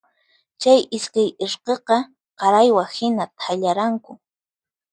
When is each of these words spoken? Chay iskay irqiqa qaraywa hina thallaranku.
Chay 0.61 0.79
iskay 0.97 1.29
irqiqa 1.45 1.97
qaraywa 2.39 2.83
hina 2.95 3.23
thallaranku. 3.39 4.11